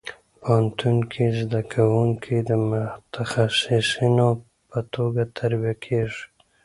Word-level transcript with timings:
پوهنتون 0.41 0.97
کې 1.11 1.25
زده 1.39 1.61
کوونکي 1.73 2.35
د 2.49 2.51
متخصصینو 2.69 4.29
په 4.69 4.79
توګه 4.93 5.23
تربیه 5.37 5.75
کېږي. 5.85 6.23